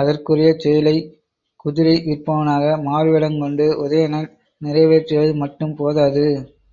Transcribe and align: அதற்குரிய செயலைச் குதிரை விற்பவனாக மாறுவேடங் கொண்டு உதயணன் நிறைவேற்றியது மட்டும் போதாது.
அதற்குரிய 0.00 0.50
செயலைச் 0.56 1.08
குதிரை 1.64 1.96
விற்பவனாக 2.06 2.64
மாறுவேடங் 2.86 3.38
கொண்டு 3.40 3.68
உதயணன் 3.84 4.32
நிறைவேற்றியது 4.62 5.34
மட்டும் 5.44 5.76
போதாது. 5.76 6.26